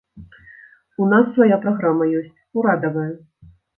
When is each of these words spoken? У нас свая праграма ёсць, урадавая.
У 1.03 1.09
нас 1.11 1.29
свая 1.35 1.57
праграма 1.67 2.07
ёсць, 2.21 2.41
урадавая. 2.61 3.09